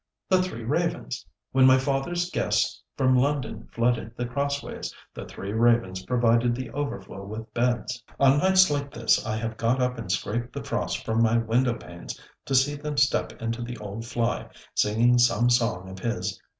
'The 0.29 0.41
Three 0.41 0.63
Ravens! 0.63 1.23
When 1.51 1.67
my 1.67 1.77
father's 1.77 2.31
guests 2.31 2.81
from 2.97 3.15
London 3.15 3.69
flooded 3.71 4.15
The 4.17 4.25
Crossways, 4.25 4.91
The 5.13 5.25
Three 5.27 5.53
Ravens 5.53 6.03
provided 6.07 6.55
the 6.55 6.71
overflow 6.71 7.23
with 7.23 7.53
beds. 7.53 8.03
On 8.19 8.39
nights 8.39 8.71
like 8.71 8.91
this 8.91 9.23
I 9.27 9.35
have 9.37 9.57
got 9.57 9.79
up 9.79 9.99
and 9.99 10.11
scraped 10.11 10.53
the 10.53 10.63
frost 10.63 11.05
from 11.05 11.21
my 11.21 11.37
window 11.37 11.75
panes 11.75 12.19
to 12.45 12.55
see 12.55 12.73
them 12.73 12.97
step 12.97 13.39
into 13.43 13.61
the 13.61 13.77
old 13.77 14.03
fly, 14.07 14.49
singing 14.73 15.19
some 15.19 15.51
song 15.51 15.87
of 15.87 15.99
his. 15.99 16.41